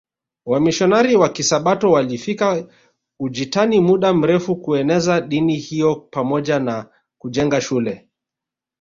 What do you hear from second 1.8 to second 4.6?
walifika Ujitani muda mrefu